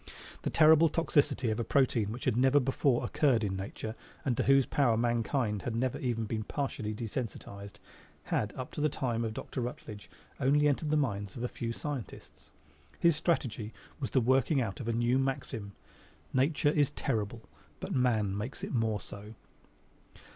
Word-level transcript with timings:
The 0.41 0.49
terrible 0.49 0.89
toxicity 0.89 1.51
of 1.51 1.59
a 1.59 1.63
protein 1.63 2.11
which 2.11 2.25
had 2.25 2.35
never 2.35 2.59
before 2.59 3.05
occurred 3.05 3.43
in 3.43 3.55
nature 3.55 3.93
and 4.25 4.35
to 4.35 4.41
whose 4.45 4.65
power 4.65 4.97
mankind 4.97 5.61
had 5.61 5.75
never 5.75 5.99
been 5.99 6.07
even 6.07 6.43
partially 6.45 6.91
desensitized 6.95 7.75
had 8.23 8.51
up 8.55 8.71
to 8.71 8.81
the 8.81 8.89
time 8.89 9.23
of 9.23 9.35
Dr. 9.35 9.61
Rutledge 9.61 10.09
only 10.39 10.67
entered 10.67 10.89
the 10.89 10.97
minds 10.97 11.35
of 11.35 11.43
a 11.43 11.47
few 11.47 11.71
scientists. 11.71 12.49
His 12.99 13.15
strategy 13.15 13.73
was 13.99 14.09
the 14.09 14.21
working 14.21 14.59
out 14.59 14.79
of 14.79 14.87
a 14.87 14.91
new 14.93 15.19
maxim: 15.19 15.73
Nature 16.33 16.69
is 16.71 16.89
terrible, 16.89 17.43
but 17.79 17.93
man 17.93 18.35
makes 18.35 18.63
it 18.63 18.73
more 18.73 18.99
so. 18.99 19.35